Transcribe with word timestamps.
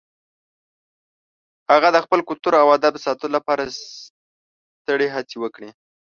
هغه 1.71 1.89
د 1.95 1.97
خپل 2.05 2.19
کلتور 2.29 2.53
او 2.61 2.67
ادب 2.77 2.93
ساتلو 3.05 3.33
لپاره 3.35 3.63
سترې 4.77 5.07
هڅې 5.15 5.37
وکړې. 5.39 5.69